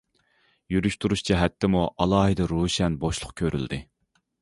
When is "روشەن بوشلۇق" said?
2.57-3.39